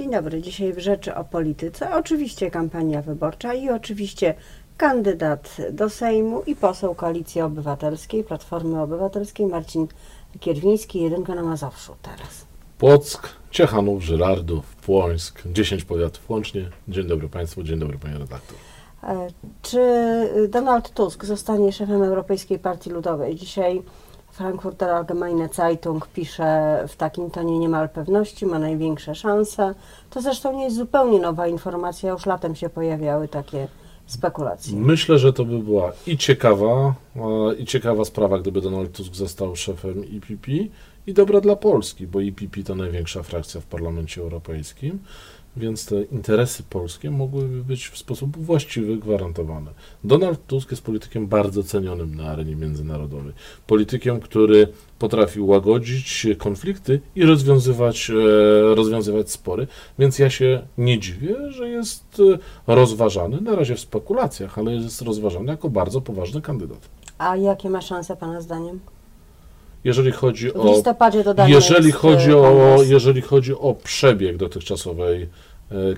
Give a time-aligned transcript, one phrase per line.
[0.00, 0.42] Dzień dobry.
[0.42, 1.94] Dzisiaj w Rzeczy o Polityce.
[1.94, 4.34] Oczywiście kampania wyborcza i oczywiście
[4.76, 9.86] kandydat do Sejmu i poseł Koalicji Obywatelskiej, Platformy Obywatelskiej Marcin
[10.40, 12.46] Kierwiński, jedynka na Mazowszu teraz.
[12.78, 16.70] Płock, Ciechanów, Żyrardów, Płońsk, 10 powiatów łącznie.
[16.88, 18.56] Dzień dobry Państwu, dzień dobry Panie redaktor.
[19.02, 19.28] E,
[19.62, 19.80] Czy
[20.48, 23.36] Donald Tusk zostanie szefem Europejskiej Partii Ludowej?
[23.36, 23.82] Dzisiaj
[24.32, 29.74] Frankfurter Allgemeine Zeitung pisze w takim tonie niemal pewności, ma największe szanse.
[30.10, 33.68] To zresztą nie jest zupełnie nowa informacja, już latem się pojawiały takie
[34.06, 34.76] spekulacje.
[34.76, 39.56] Myślę, że to by była i ciekawa, e, i ciekawa sprawa, gdyby Donald Tusk został
[39.56, 40.50] szefem IPP
[41.06, 44.98] i dobra dla Polski, bo IPP to największa frakcja w Parlamencie Europejskim,
[45.56, 49.70] więc te interesy polskie mogłyby być w sposób właściwy gwarantowane.
[50.04, 53.32] Donald Tusk jest politykiem bardzo cenionym na arenie międzynarodowej.
[53.66, 54.68] Politykiem, który
[54.98, 58.14] potrafi łagodzić konflikty i rozwiązywać, e,
[58.74, 59.66] rozwiązywać spory,
[59.98, 62.22] więc ja się nie dziwię, że jest
[62.66, 66.88] e, rozważany, na razie w spekulacjach, ale jest rozważany jako bardzo poważny kandydat.
[67.18, 68.80] A jakie ma szanse Pana zdaniem?
[69.84, 70.82] Jeżeli chodzi W o
[71.48, 75.28] Jeżeli jest, chodzi, e, o, jeżeli chodzi o przebieg dotychczasowej e,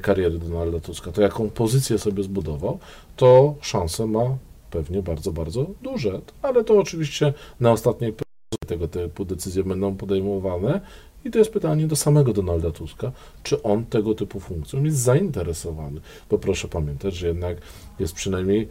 [0.03, 2.79] kariery Donalda Tuska, to jaką pozycję sobie zbudował,
[3.17, 4.37] to szanse ma
[4.71, 6.21] pewnie bardzo, bardzo duże.
[6.43, 8.15] Ale to oczywiście na ostatniej
[8.67, 10.81] tego typu decyzje będą podejmowane.
[11.25, 16.01] I to jest pytanie do samego Donalda Tuska, czy on tego typu funkcją jest zainteresowany.
[16.31, 17.57] Bo proszę pamiętać, że jednak
[17.99, 18.69] jest przynajmniej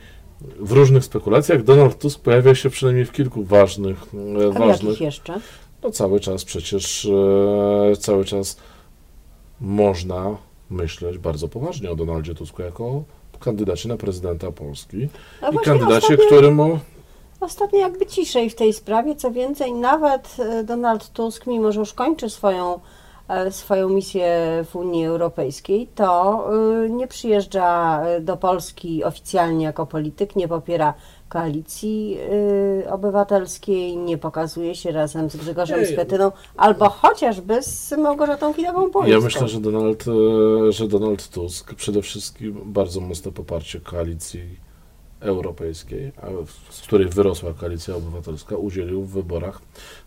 [0.60, 5.40] w różnych spekulacjach Donald Tusk pojawia się przynajmniej w kilku ważnych, e, A ważnych jeszcze?
[5.84, 8.58] no cały czas przecież, e, cały czas
[9.62, 10.38] można
[10.72, 13.04] myśleć bardzo poważnie o Donaldzie Tusku jako
[13.40, 15.08] kandydacie na prezydenta Polski
[15.42, 16.80] No i kandydacie, ostatnio- któremu
[17.40, 21.94] Ostatnio jakby ciszej w tej sprawie, co więcej, nawet e, Donald Tusk, mimo że już
[21.94, 22.80] kończy swoją,
[23.50, 24.26] swoją misję
[24.70, 26.44] w Unii Europejskiej, to
[26.86, 30.94] e, nie przyjeżdża e, do Polski oficjalnie jako polityk, nie popiera
[31.32, 32.18] koalicji
[32.84, 39.12] e, obywatelskiej, nie pokazuje się razem z Grzegorzem Schetyną, albo chociażby z Małgorzatą Kidawą-Błońską.
[39.12, 44.71] ja myślę, że Donald, e, że Donald Tusk przede wszystkim bardzo mocne poparcie koalicji
[45.22, 46.12] europejskiej,
[46.70, 49.62] z której wyrosła koalicja obywatelska, udzielił w wyborach,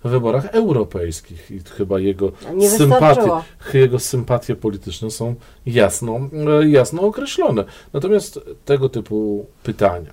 [0.05, 2.33] w wyborach europejskich i chyba jego
[2.77, 3.31] sympatie,
[3.75, 5.35] jego sympatie polityczne są
[5.67, 6.21] jasno,
[6.61, 7.65] e, jasno określone.
[7.93, 10.13] Natomiast tego typu pytania,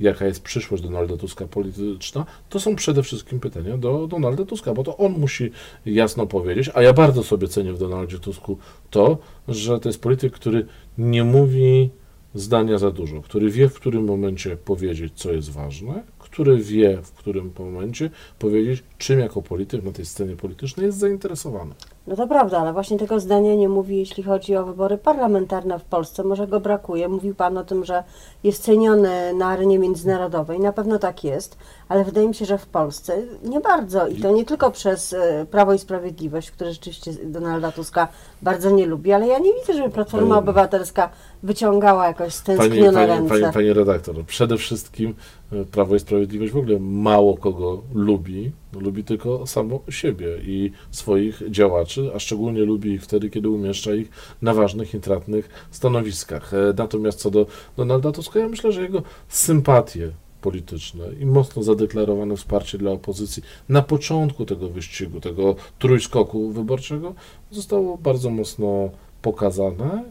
[0.00, 4.84] jaka jest przyszłość Donalda Tuska polityczna, to są przede wszystkim pytania do Donalda Tuska, bo
[4.84, 5.50] to on musi
[5.86, 8.58] jasno powiedzieć, a ja bardzo sobie cenię w Donaldzie Tusku
[8.90, 9.18] to,
[9.48, 10.66] że to jest polityk, który
[10.98, 11.90] nie mówi
[12.34, 17.12] zdania za dużo, który wie w którym momencie powiedzieć, co jest ważne, który wie w
[17.12, 21.74] którym momencie powiedzieć, czym jako polityk na tej scenie politycznej jest zainteresowany.
[22.06, 25.84] No to prawda, ale właśnie tego zdania nie mówi, jeśli chodzi o wybory parlamentarne w
[25.84, 26.24] Polsce.
[26.24, 27.08] Może go brakuje.
[27.08, 28.04] Mówił Pan o tym, że
[28.44, 30.60] jest ceniony na arenie międzynarodowej.
[30.60, 31.58] Na pewno tak jest,
[31.88, 34.08] ale wydaje mi się, że w Polsce nie bardzo.
[34.08, 38.08] I to nie tylko przez e, Prawo i Sprawiedliwość, które rzeczywiście Donalda Tuska
[38.42, 41.10] bardzo nie lubi, ale ja nie widzę, żeby Platforma Pani- Obywatelska
[41.42, 43.40] wyciągała jakoś Pani, stęsknione pani, ręce.
[43.40, 45.14] pani, pani redaktor, przede wszystkim
[45.52, 51.42] e, Prawo i Sprawiedliwość w ogóle mało kogo lubi, lubi tylko samo siebie i swoich
[51.50, 54.10] działaczy, a szczególnie lubi ich wtedy, kiedy umieszcza ich
[54.42, 56.54] na ważnych, intratnych stanowiskach.
[56.54, 57.46] E, Natomiast co do
[57.76, 63.82] Donalda Tuska, ja myślę, że jego sympatie polityczne i mocno zadeklarowane wsparcie dla opozycji na
[63.82, 67.14] początku tego wyścigu, tego trójskoku wyborczego
[67.50, 68.90] zostało bardzo mocno
[69.22, 70.04] pokazane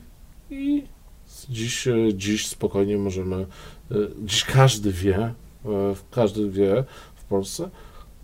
[0.49, 0.83] i
[1.49, 5.33] Dziś, e, dziś spokojnie możemy, e, dziś każdy wie, e,
[6.11, 6.83] każdy wie
[7.15, 7.69] w Polsce,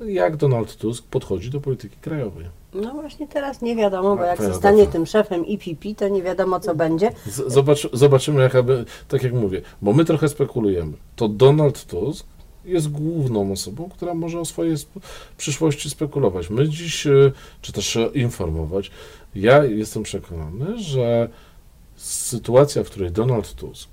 [0.08, 2.46] jak Donald Tusk podchodzi do polityki krajowej.
[2.74, 6.76] No właśnie teraz nie wiadomo, bo jak zostanie tym szefem IPP, to nie wiadomo co
[6.76, 7.12] będzie.
[7.26, 10.94] Z- Zobacz, zobaczymy, jaka by, tak jak mówię, bo my trochę spekulujemy.
[11.16, 12.26] To Donald Tusk
[12.66, 14.76] jest główną osobą, która może o swojej
[15.38, 16.50] przyszłości spekulować.
[16.50, 17.08] My dziś,
[17.62, 18.92] czy też informować.
[19.36, 21.30] Ja jestem przekonany, że
[21.96, 23.90] sytuacja, w której Donald Tusk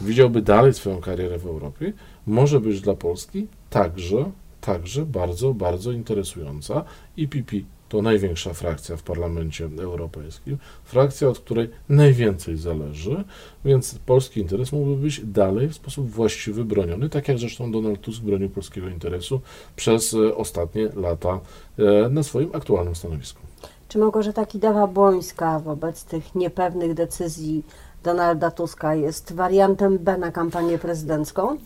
[0.00, 1.92] widziałby dalej swoją karierę w Europie,
[2.26, 4.30] może być dla Polski także,
[4.60, 6.84] także bardzo, bardzo interesująca.
[7.16, 7.56] IPP
[7.88, 13.24] to największa frakcja w Parlamencie Europejskim, frakcja, od której najwięcej zależy,
[13.64, 18.22] więc polski interes mógłby być dalej w sposób właściwy broniony, tak jak zresztą Donald Tusk
[18.22, 19.40] bronił polskiego interesu
[19.76, 21.40] przez e, ostatnie lata
[21.78, 23.40] e, na swoim aktualnym stanowisku.
[23.88, 27.62] Czy Małgorzata Kidawa-Błońska wobec tych niepewnych decyzji
[28.02, 31.56] Donalda Tuska jest wariantem B na kampanię prezydencką?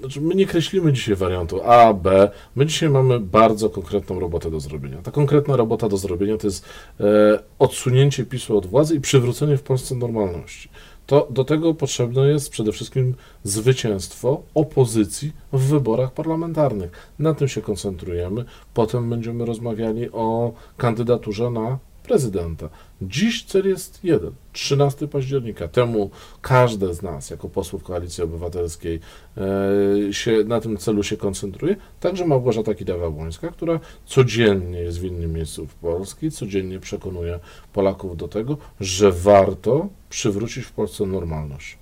[0.00, 2.30] znaczy my nie kreślimy dzisiaj wariantu A, B.
[2.56, 5.02] My dzisiaj mamy bardzo konkretną robotę do zrobienia.
[5.02, 6.64] Ta konkretna robota do zrobienia to jest
[7.00, 7.04] e,
[7.58, 10.68] odsunięcie PiSu od władzy i przywrócenie w Polsce normalności.
[11.06, 13.14] To do tego potrzebne jest przede wszystkim
[13.44, 17.12] zwycięstwo opozycji w wyborach parlamentarnych.
[17.18, 18.44] Na tym się koncentrujemy.
[18.74, 22.68] Potem będziemy rozmawiali o kandydaturze na prezydenta.
[23.02, 25.68] Dziś cel jest jeden 13 października.
[25.68, 26.10] Temu
[26.42, 29.00] każde z nas, jako posłów Koalicji Obywatelskiej,
[29.36, 31.76] e, się, na tym celu się koncentruje.
[32.00, 37.38] Także Małgorzata Kidawa-Błońska, która codziennie jest w innym miejscu w Polsce, codziennie przekonuje
[37.72, 41.78] Polaków do tego, że warto przywrócić w Polsce normalność.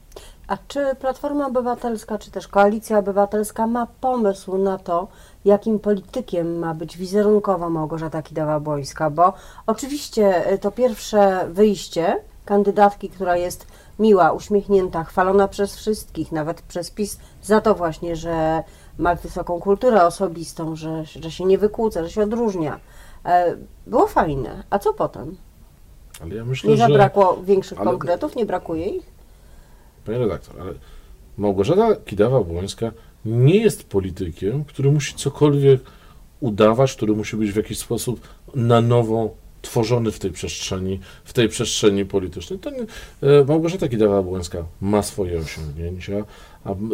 [0.48, 5.08] A czy Platforma Obywatelska, czy też Koalicja Obywatelska ma pomysł na to,
[5.44, 9.10] jakim politykiem ma być wizerunkowa Małgorzata Kidawa-Błońska?
[9.10, 9.32] Bo
[9.66, 13.66] oczywiście y, to pierwsze wyjście kandydatki, która jest
[13.98, 18.62] miła, uśmiechnięta, chwalona przez wszystkich, nawet przez PiS, za to właśnie, że
[18.98, 22.80] ma wysoką kulturę osobistą, że, że się nie wykłóca, że się odróżnia.
[23.24, 23.56] E,
[23.86, 24.62] Było fajne.
[24.70, 25.36] A co potem?
[26.22, 26.82] Ale ja myślę, Nie że...
[26.88, 28.36] zabrakło większych ale- konkretów?
[28.36, 29.13] Nie brakuje ich?
[30.04, 30.74] Panie redaktor, ale
[31.38, 32.90] Małgorzata Kidawa-Błońska
[33.24, 35.80] nie jest politykiem, który musi cokolwiek
[36.40, 38.20] udawać, który musi być w jakiś sposób
[38.54, 42.58] na nowo tworzony w tej przestrzeni, w tej przestrzeni politycznej.
[42.58, 42.80] To nie,
[43.22, 46.24] e, Małgorzata Kidawa-Błońska ma swoje osiągnięcia,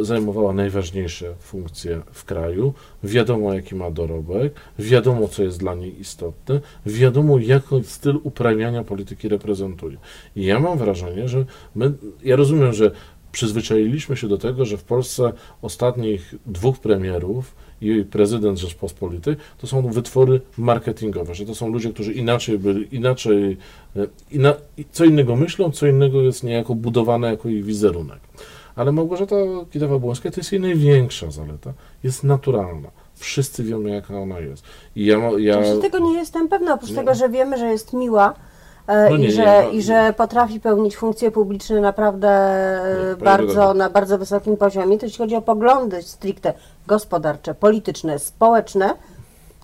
[0.01, 2.75] zajmowała najważniejsze funkcje w kraju.
[3.05, 9.29] Wiadomo, jaki ma dorobek, wiadomo, co jest dla niej istotne, wiadomo, jaki styl uprawiania polityki
[9.29, 9.97] reprezentuje.
[10.37, 11.45] I ja mam wrażenie, że
[11.75, 11.93] my,
[12.25, 12.91] ja rozumiem, że
[13.33, 15.33] przyzwyczailiśmy się do tego, że w Polsce
[15.63, 22.13] ostatnich dwóch premierów i prezydent Rzeczpospolitej to są wytwory marketingowe, że to są ludzie, którzy
[22.13, 23.57] inaczej byli, inaczej,
[23.97, 24.55] e, ina,
[24.93, 28.19] co innego myślą, co innego jest niejako budowane jako ich wizerunek.
[28.77, 29.37] Ale Małgorzata
[29.75, 31.73] Kidawa-Błońska to jest jej największa zaleta,
[32.05, 32.89] jest naturalna.
[33.15, 34.65] Wszyscy wiemy, jaka ona jest.
[34.97, 36.97] I ja, ja tego nie jestem pewna, oprócz Nie.
[36.97, 38.35] tego, że wiemy, że jest miła
[38.87, 43.25] e, No i, nie, że, no- i że potrafi pełnić funkcje publiczne naprawdę e, Nie,
[43.25, 46.55] bardzo, na bardzo wysokim poziomie, to jeśli chodzi o poglądy stricte
[46.87, 48.95] gospodarcze, polityczne, społeczne,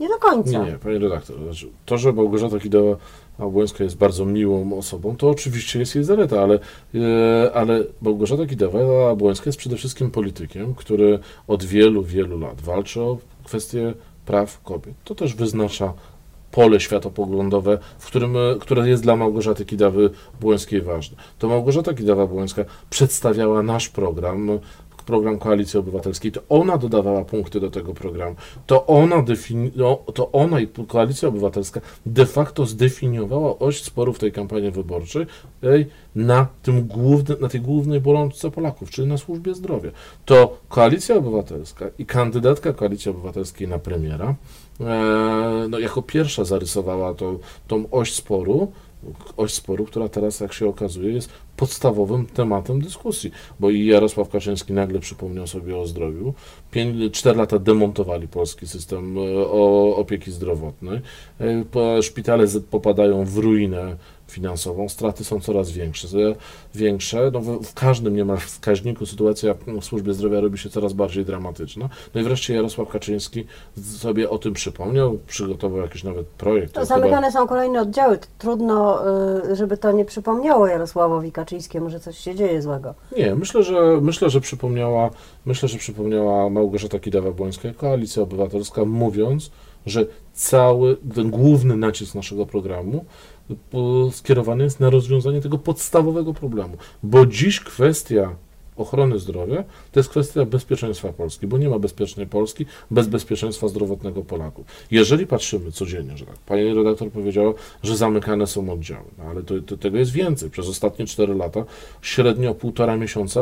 [0.00, 0.50] nie do końca.
[0.50, 1.37] Nie, nie, panie redaktor.
[1.43, 6.58] Znaczy, to, że Małgorzata Kidawa-Błońska jest bardzo miłą osobą, to oczywiście jest jej zaleta, ale,
[6.94, 13.19] e, ale Małgorzata Kidawa-Błońska jest przede wszystkim politykiem, który od wielu, wielu lat walczy o
[13.44, 13.94] kwestie
[14.26, 14.94] praw kobiet.
[15.04, 15.93] To też wyznacza
[16.56, 21.16] pole światopoglądowe, w którym, e, które jest dla Małgorzaty Kidawy-Błońskiej ważne.
[21.38, 24.50] To Małgorzata Kidawa-Błońska przedstawiała nasz program,
[25.06, 28.36] program Koalicji Obywatelskiej, to ona dodawała punkty do tego programu,
[28.66, 34.32] to ona, defini- no, to ona i Koalicja Obywatelska de facto zdefiniowała oś sporów tej
[34.32, 35.26] kampanii wyborczej
[35.62, 39.90] ej, na, tym główny, na tej głównej bolączce Polaków, czyli na służbie zdrowia.
[40.24, 44.34] To Koalicja Obywatelska i kandydatka Koalicji Obywatelskiej na premiera
[44.80, 47.38] e, no, jako pierwsza zarysowała tą,
[47.68, 48.72] tą oś sporu,
[49.36, 53.30] oś sporu, która teraz, jak się okazuje, jest podstawowym tematem dyskusji,
[53.60, 56.34] bo i Jarosław Kaczyński nagle przypomniał sobie o zdrowiu.
[57.12, 59.46] Cztery lata demontowali polski system e,
[59.96, 61.00] opieki zdrowotnej.
[61.40, 63.96] E, po- Szpitale popadają w ruinę
[64.28, 66.08] finansową, straty są coraz większe.
[66.08, 66.34] e,
[66.74, 67.30] większe.
[67.32, 71.88] No, w, w każdym niemal wskaźniku sytuacja w służbie zdrowia robi się coraz bardziej dramatyczna.
[72.14, 73.44] No i wreszcie Jarosław Kaczyński
[73.82, 76.72] sobie o tym przypomniał, przygotował jakiś nawet projekt.
[76.72, 78.18] To on chyba- zamykane są kolejne oddziały.
[78.38, 79.02] Trudno,
[79.52, 82.94] y, żeby to nie przypomniało Jarosławowi Kaczyńskiemu, że coś się dzieje złego.
[83.16, 85.11] Nie, myślę, że myślę, że przypomniała,
[85.44, 89.50] myślę, że przypomniała Małgorzata Kidawa-Błońska, Koalicja Obywatelska, mówiąc,
[89.87, 93.04] że cały ten główny nacisk naszego programu
[93.70, 96.76] po- skierowany jest na rozwiązanie tego podstawowego problemu.
[97.02, 98.37] Bo dziś kwestia
[98.76, 104.23] ochrony zdrowia to jest kwestia bezpieczeństwa Polski, bo nie ma bezpiecznej Polski bez bezpieczeństwa zdrowotnego
[104.23, 104.66] Polaków.
[104.90, 107.52] Jeżeli patrzymy codziennie, że tak, pani redaktor powiedziała,
[107.83, 110.50] że zamykane są oddziały, no ale to, to, tego jest więcej.
[110.50, 111.64] Przez ostatnie 4 lata
[112.02, 113.40] średnio półtora miesiąca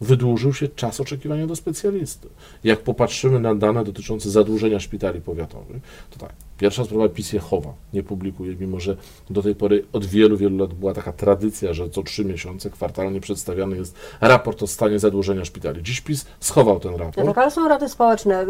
[0.00, 2.28] wydłużył się czas oczekiwania do specjalisty.
[2.64, 7.74] Jak popatrzymy na dane dotyczące zadłużenia szpitali powiatowych, to tak, pierwsza sprawa PiS je chowa,
[7.92, 8.96] nie publikuje, mimo że
[9.30, 13.20] do tej pory od wielu, wielu lat była taka tradycja, że co trzy miesiące kwartalnie
[13.20, 15.82] przedstawiany jest raport o stanie zadłużenia szpitali.
[15.82, 17.26] Dziś PiS schował ten raport.
[17.26, 18.46] tak, ale są rady społeczne.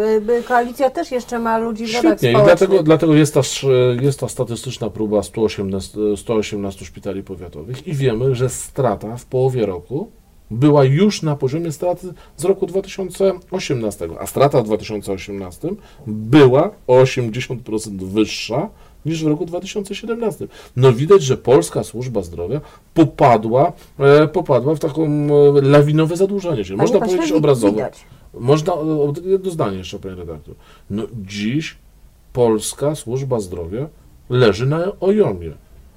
[0.49, 3.41] Koalicja też jeszcze ma ludzi w Świetnie, i dlatego, dlatego jest, ta,
[4.01, 10.11] jest ta statystyczna próba 118, 118 szpitali powiatowych i wiemy, że strata w połowie roku
[10.51, 15.69] była już na poziomie straty z roku 2018, a strata w 2018
[16.07, 18.69] była o 80% wyższa
[19.07, 20.49] niż w roku 2017.
[20.77, 22.61] No widać, że polska służba zdrowia
[22.95, 25.29] popadła, e, popadła w taką e,
[25.63, 27.73] lawinowe zadłużenie, Panie można pośle, powiedzieć wi- obrazowo.
[27.73, 28.05] Widać.
[28.35, 30.55] Można, o, jedno zdanie jeszcze, panie redaktor.
[30.91, 31.77] No dziś
[32.33, 33.89] polska służba zdrowia
[34.31, 35.53] leży na ojomie,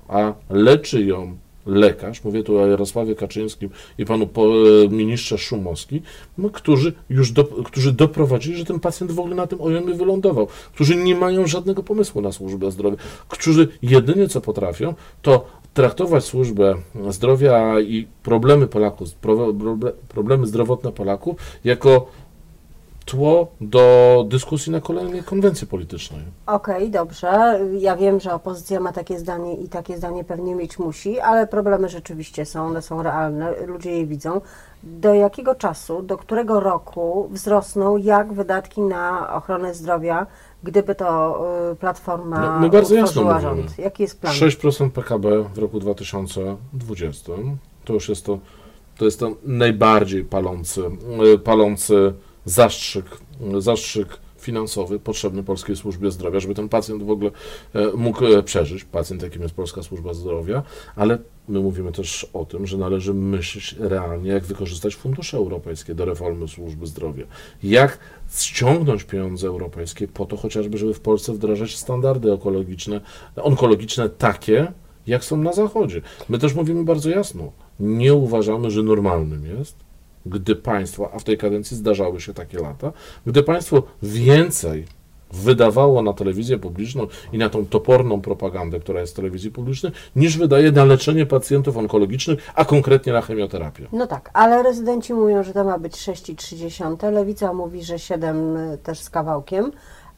[0.08, 1.38] a leczy ją
[1.70, 6.02] lekarz, mówię tu o Jarosławie Kaczyńskim i panu e, ministrze Szumowski,
[6.38, 10.48] no, którzy już do, którzy doprowadzili, że ten pacjent w ogóle na tym ojomie wylądował,
[10.74, 12.98] którzy nie mają żadnego pomysłu na służbę zdrowia,
[13.28, 16.76] którzy jedynie co potrafią, to traktować służbę
[17.10, 22.08] zdrowia i problemy Polaków, pro- proble- problemy zdrowotne Polaków jako
[23.10, 26.22] tło do dyskusji na kolejnej konwencji politycznej.
[26.46, 27.60] Okej, dobrze.
[27.80, 31.90] Ja wiem, że opozycja ma takie zdanie i takie zdanie pewnie mieć musi, ale problemy
[31.90, 34.42] rzeczywiście są, one są realne, ludzie je widzą.
[34.84, 40.28] Do jakiego czasu, do którego roku wzrosną jak wydatki na ochronę zdrowia,
[40.64, 41.40] gdyby to
[41.72, 43.68] y, Platforma No, my bardzo jasno utworzyła mówimy.
[43.68, 43.80] rząd?
[43.80, 44.34] Jaki jest plan?
[44.34, 47.32] 6% PKB w roku 2020
[47.86, 48.40] to już jest to,
[48.98, 50.82] to jest ten najbardziej palący,
[51.34, 52.14] e, palący
[52.46, 53.06] zastrzyk,
[53.60, 57.32] zastrzyk finansowy potrzebny polskiej służbie zdrowia, żeby ten pacjent w ogóle
[57.74, 60.64] e, mógł e, przeżyć, pacjent jakim jest polska służba zdrowia,
[60.96, 61.18] ale
[61.48, 66.48] my mówimy też o tym, że należy myśleć realnie, jak wykorzystać fundusze europejskie do reformy
[66.48, 67.26] służby zdrowia,
[67.64, 68.00] jak
[68.40, 73.02] ściągnąć pieniądze europejskie po to chociażby, żeby w Polsce wdrażać standardy ekologiczne,
[73.36, 74.72] onkologiczne takie,
[75.08, 76.02] jak są na Zachodzie.
[76.30, 79.89] My też mówimy bardzo jasno, nie uważamy, że normalnym jest,
[80.26, 82.92] gdy państwo, a w tej kadencji zdarzały się takie lata,
[83.26, 84.86] gdy państwo więcej
[85.34, 90.38] wydawało na telewizję publiczną i na tą toporną propagandę, która jest w telewizji publicznej, niż
[90.38, 93.88] wydaje na leczenie pacjentów onkologicznych, a konkretnie na chemioterapię.
[93.92, 97.12] No tak, ale rezydenci mówią, że to ma być 6,3.
[97.12, 99.72] Lewica mówi, że 7 też z kawałkiem.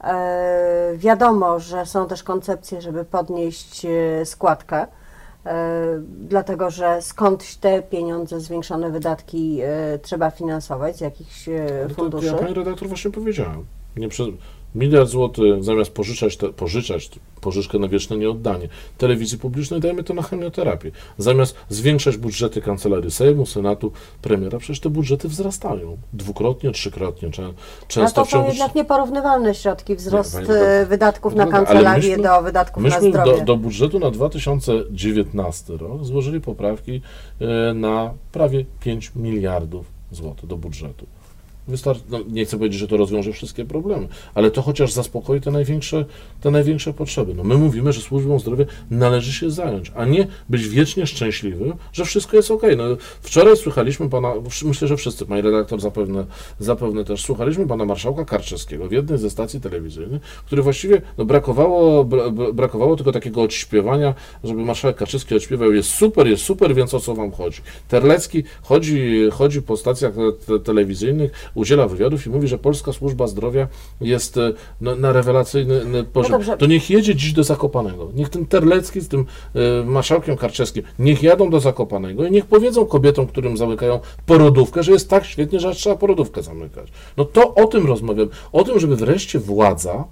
[0.04, 5.01] E, wiadomo, że są też koncepcje, żeby podnieść e, składkę, e,
[6.28, 11.94] dlatego że skądś te pieniądze, zwiększone wydatki e, trzeba finansować z jakichś e, No to
[11.94, 12.26] funduszy.
[12.26, 13.64] ja pani redaktor właśnie powiedziałem.
[13.96, 14.24] Nie prze...
[14.74, 17.10] Miliard złotych zamiast pożyczać, te, pożyczać
[17.40, 20.90] pożyczkę na wieczne nieoddanie telewizji publicznej, dajemy to na chemioterapię.
[21.18, 27.54] Zamiast zwiększać budżety kancelarii Sejmu, Senatu, premiera, przecież te budżety wzrastają dwukrotnie, trzykrotnie, czę- Ale
[27.88, 28.48] często to w są ciągu...
[28.50, 33.38] jednak nieporównywalne środki, wzrost pani redaktor, e, wydatków na kancelarię myśmy- do wydatków na zdrowie.
[33.38, 37.00] do, do budżetu na 2019 rok złożyli poprawki
[37.40, 41.06] e, na prawie 5 miliardów złotych do budżetu.
[41.68, 45.50] Wystarczy, no nie chcę powiedzieć, że to rozwiąże wszystkie problemy, ale to chociaż zaspokoi te
[45.50, 46.04] największe,
[46.40, 47.34] te największe potrzeby.
[47.34, 52.04] No my mówimy, że służbą zdrowia należy się zająć, a nie być wiecznie szczęśliwym, że
[52.04, 52.62] wszystko jest ok.
[52.76, 52.84] No,
[53.20, 54.32] wczoraj słuchaliśmy pana,
[54.64, 56.24] myślę, że wszyscy, pani redaktor zapewne,
[56.58, 62.04] zapewne też, słuchaliśmy pana marszałka Karczewskiego w jednej ze stacji telewizyjnych, który właściwie no, brakowało,
[62.04, 64.14] bra, bra- brakowało tylko takiego odśpiewania,
[64.44, 67.60] żeby marszałek Kaczyński odśpiewał, jest super, jest super, więc o co wam chodzi.
[67.88, 70.12] Terlecki chodzi, chodzi po stacjach
[70.46, 73.68] te, telewizyjnych, udziela wywiadów i mówi, że polska służba zdrowia
[74.00, 76.32] jest e, no, na rewelacyjny poziom.
[76.32, 76.56] dobrze.
[76.56, 78.10] to niech jedzie dziś do Zakopanego.
[78.14, 82.86] Niech ten Terlecki z tym e, marszałkiem Karczewskim, niech jadą do Zakopanego i niech powiedzą
[82.86, 86.88] kobietom, którym zamykają porodówkę, że jest tak świetnie, że aż trzeba porodówkę zamykać.
[87.16, 88.28] No to o tym rozmawiam.
[88.52, 90.04] O tym, żeby wreszcie władza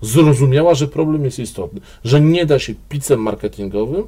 [0.00, 4.04] zrozumiała, że problem jest istotny, że nie da się picem marketingowym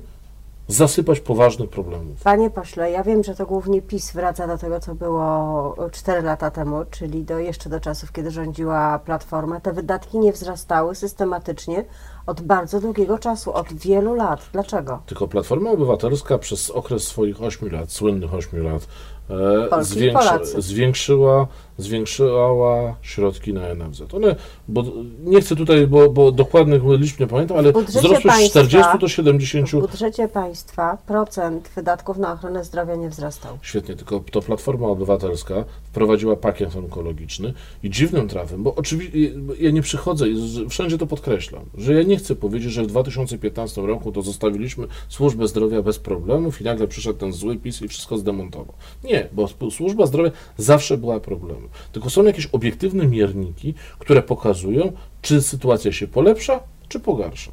[0.72, 2.22] zasypać poważnych problemów.
[2.22, 6.50] Panie pośle, ja wiem, że to głównie PiS wraca do tego, co było 4 lata
[6.50, 9.60] temu, czyli do, jeszcze do czasów, kiedy rządziła Platforma.
[9.60, 11.84] Te wydatki nie wzrastały systematycznie
[12.26, 14.40] od bardzo długiego czasu, od wielu lat.
[14.52, 15.02] Dlaczego?
[15.06, 18.86] Tylko Platforma Obywatelska przez okres swoich 8 lat, słynnych 8 lat,
[19.30, 19.68] e,
[20.12, 20.62] Polacy.
[20.62, 21.46] zwiększyła,
[21.80, 24.14] zwiększyła środki na NFZ.
[24.14, 24.36] One,
[24.68, 24.84] bo
[25.24, 29.08] nie chcę tutaj, bo, bo dokładnych liczb nie pamiętam, ale wzrosły z państwa- 40 do
[29.08, 29.68] 70.
[29.70, 33.58] W budżecie państwa procent wydatków na ochronę zdrowia nie wzrastał.
[33.62, 39.18] Świetnie, tylko to Platforma Obywatelska wprowadziła pakiet onkologiczny i dziwnym trafem, bo oczywiście
[39.60, 43.86] ja nie przychodzę i wszędzie to podkreślam, że ja nie chcę powiedzieć, że w 2015
[43.86, 48.18] roku to zostawiliśmy służbę zdrowia bez problemów i nagle przyszedł ten zły PiS i wszystko
[48.18, 48.74] zdemontował.
[49.04, 51.68] Nie, bo służba zdrowia zawsze była problemem.
[51.92, 57.52] Tylko są jakieś obiektywne mierniki, które pokazują, czy sytuacja się polepsza, czy pogarsza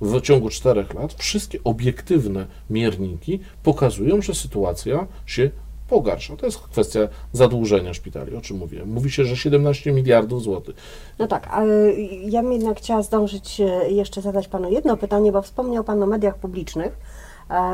[0.00, 5.50] w ciągu czterech lat wszystkie obiektywne mierniki pokazują, że sytuacja się
[5.88, 6.36] pogarsza.
[6.36, 7.00] To jest kwestia
[7.32, 8.88] zadłużenia szpitali, o czym mówiłem.
[8.88, 10.76] Mówi się, że 17 miliardów złotych.
[11.18, 11.92] No tak, ale
[12.24, 16.06] ja bym jednak chciała zdążyć e, jeszcze zadać Panu jedno pytanie, bo wspomniał Pan o
[16.06, 16.98] mediach publicznych,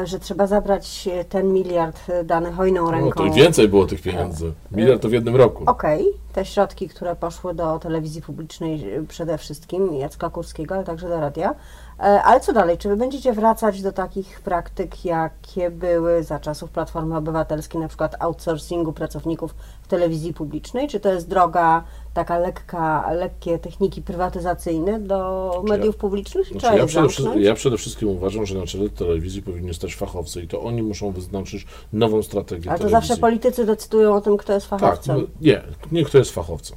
[0.04, 3.10] że trzeba zabrać e, ten miliard e, dany hojną No, ręką.
[3.10, 4.52] to i więcej było tych pieniędzy.
[4.72, 5.64] Miliard to w jednym roku.
[5.66, 11.20] Okej, te środki, które poszły do telewizji publicznej przede wszystkim, Jacka Kurskiego, ale także do
[11.20, 11.54] radia.
[11.98, 12.78] E, Ale co dalej?
[12.78, 18.16] Czy wy będziecie wracać do takich praktyk, jakie były za czasów Platformy Obywatelskiej, na przykład
[18.18, 20.88] outsourcingu pracowników w telewizji publicznej?
[20.88, 21.84] Czy to jest droga
[22.14, 26.48] taka lekka, lekkie techniki prywatyzacyjne do Znaczy mediów publicznych?
[26.48, 30.42] Czy Znaczy, ja, przede ja przede wszystkim uważam, że na czele telewizji powinni stać fachowcy
[30.42, 33.08] i to oni muszą wyznaczyć nową strategię Ale to telewizji.
[33.08, 35.16] zawsze politycy decydują o tym, kto jest Tak, fachowcem.
[35.20, 36.76] no, nie, nie kto jest fachowcem.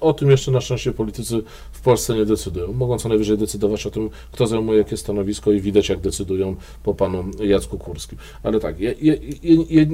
[0.00, 2.72] O tym jeszcze na szczęście politycy w Polsce nie decydują.
[2.72, 6.94] Mogą co najwyżej decydować o tym, kto zajmuje jakie stanowisko i widać, jak decydują po
[6.94, 8.18] panu Jacku Kurskim.
[8.42, 9.14] Ale tak, ja, ja,
[9.70, 9.84] ja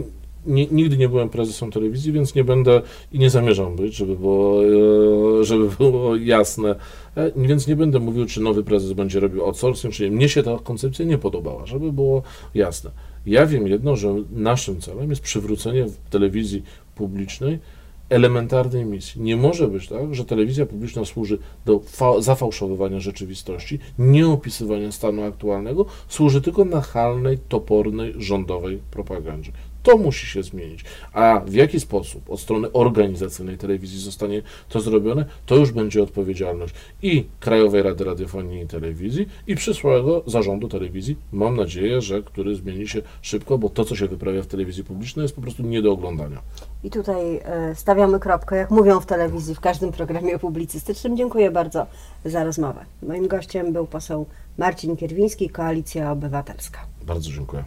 [0.46, 2.82] nie, nigdy nie byłem prezesem telewizji, więc nie będę
[3.12, 6.74] i nie zamierzam być, żeby było, e, żeby było jasne.
[7.16, 10.16] E, Więc nie będę mówił, czy nowy prezes będzie robił outsourcing, czy nie.
[10.16, 12.22] Mnie się ta koncepcja nie podobała, żeby było
[12.54, 12.90] jasne.
[13.26, 16.62] Ja wiem jedno, że naszym celem jest przywrócenie w telewizji
[16.94, 17.58] publicznej
[18.08, 19.20] elementarnej misji.
[19.20, 25.86] Nie może być tak, że telewizja publiczna służy do fa- zafałszowywania rzeczywistości, nieopisywania stanu aktualnego,
[26.08, 29.52] służy tylko nachalnej, topornej, rządowej propagandzie.
[29.84, 30.84] To musi się zmienić.
[31.12, 36.74] A w jaki sposób od strony organizacyjnej telewizji zostanie to zrobione, to już będzie odpowiedzialność
[37.02, 41.16] i Krajowej Rady Radiofonii i Telewizji, i przyszłego zarządu telewizji.
[41.32, 45.22] Mam nadzieję, że który zmieni się szybko, bo to, co się wyprawia w telewizji publicznej,
[45.22, 46.42] jest po prostu nie do oglądania.
[46.84, 51.16] I tutaj e, stawiamy kropkę, jak mówią w telewizji, w każdym programie publicystycznym.
[51.16, 51.86] Dziękuję bardzo
[52.24, 52.84] za rozmowę.
[53.02, 54.26] Moim gościem był poseł
[54.58, 56.86] Marcin Kierwiński, Koalicja Obywatelska.
[57.06, 57.64] Bardzo dziękuję.